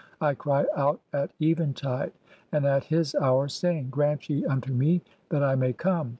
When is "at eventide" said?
1.13-2.13